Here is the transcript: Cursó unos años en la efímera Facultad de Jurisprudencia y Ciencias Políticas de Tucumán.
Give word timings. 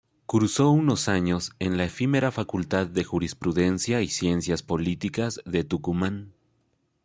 Cursó 0.25 0.71
unos 0.71 1.07
años 1.09 1.51
en 1.59 1.77
la 1.77 1.83
efímera 1.85 2.31
Facultad 2.31 2.87
de 2.87 3.03
Jurisprudencia 3.03 4.01
y 4.01 4.07
Ciencias 4.07 4.63
Políticas 4.63 5.39
de 5.45 5.63
Tucumán. 5.63 6.33